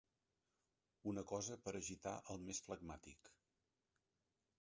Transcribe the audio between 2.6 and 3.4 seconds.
flegmàtic.